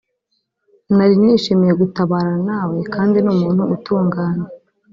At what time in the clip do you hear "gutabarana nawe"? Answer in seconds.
1.81-2.77